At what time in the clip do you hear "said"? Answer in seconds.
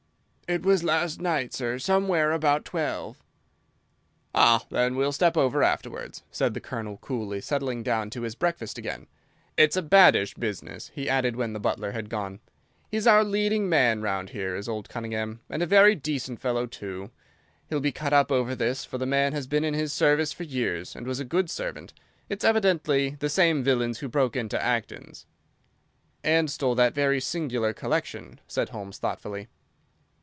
6.29-6.53, 28.49-28.67